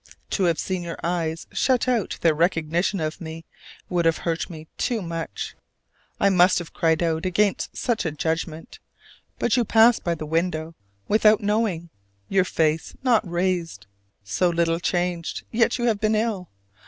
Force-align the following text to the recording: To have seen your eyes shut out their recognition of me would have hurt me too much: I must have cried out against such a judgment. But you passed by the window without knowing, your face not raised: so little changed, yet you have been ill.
To 0.31 0.45
have 0.45 0.57
seen 0.57 0.81
your 0.81 0.97
eyes 1.03 1.45
shut 1.51 1.87
out 1.87 2.17
their 2.21 2.33
recognition 2.33 2.99
of 2.99 3.21
me 3.21 3.45
would 3.87 4.05
have 4.05 4.17
hurt 4.17 4.49
me 4.49 4.65
too 4.79 4.99
much: 4.99 5.53
I 6.19 6.27
must 6.29 6.57
have 6.57 6.73
cried 6.73 7.03
out 7.03 7.23
against 7.23 7.77
such 7.77 8.03
a 8.03 8.11
judgment. 8.11 8.79
But 9.37 9.55
you 9.57 9.63
passed 9.63 10.03
by 10.03 10.15
the 10.15 10.25
window 10.25 10.73
without 11.07 11.41
knowing, 11.41 11.91
your 12.29 12.45
face 12.45 12.95
not 13.03 13.29
raised: 13.29 13.85
so 14.23 14.49
little 14.49 14.79
changed, 14.79 15.43
yet 15.51 15.77
you 15.77 15.85
have 15.85 15.99
been 15.99 16.15
ill. 16.15 16.49